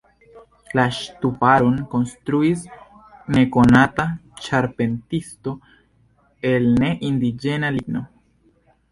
La 0.77 0.83
ŝtuparon 0.99 1.75
konstruis 1.89 2.63
nekonata 3.35 4.05
ĉarpentisto 4.45 5.53
el 6.53 6.65
ne-indiĝena 6.85 7.71
ligno. 7.77 8.03